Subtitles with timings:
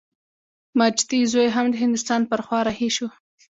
[0.77, 3.07] ماجتي زوی هم د هندوستان پر خوا رهي شو.